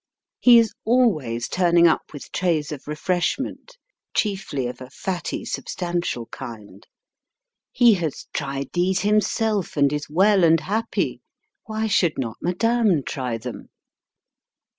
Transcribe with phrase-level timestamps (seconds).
[0.39, 3.77] He is always turning up with trays of refreshment,
[4.15, 6.87] chiefly of a fatty substantial kind.
[7.71, 11.21] He has tried these himself and is well and happy.
[11.67, 13.69] Why should not madame try them